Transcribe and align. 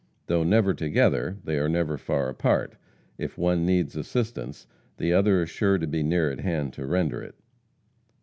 Though 0.25 0.43
never 0.43 0.73
together, 0.73 1.37
they 1.43 1.59
are 1.59 1.69
never 1.69 1.95
far 1.95 2.27
apart. 2.27 2.75
If 3.19 3.37
one 3.37 3.67
needs 3.67 3.95
assistance 3.95 4.65
the 4.97 5.13
other 5.13 5.43
is 5.43 5.51
sure 5.51 5.77
to 5.77 5.85
be 5.85 6.01
near 6.01 6.31
at 6.31 6.39
hand 6.39 6.73
to 6.73 6.87
render 6.87 7.21
it. 7.21 7.35